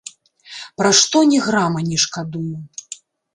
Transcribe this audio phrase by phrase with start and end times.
[0.81, 2.57] Пра што ні грама не шкадую.